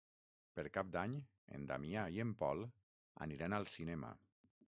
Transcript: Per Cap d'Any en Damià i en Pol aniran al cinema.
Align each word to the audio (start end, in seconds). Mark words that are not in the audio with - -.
Per 0.59 0.63
Cap 0.77 0.87
d'Any 0.95 1.17
en 1.57 1.67
Damià 1.73 2.07
i 2.17 2.23
en 2.25 2.33
Pol 2.41 2.65
aniran 3.27 3.59
al 3.59 3.71
cinema. 3.77 4.13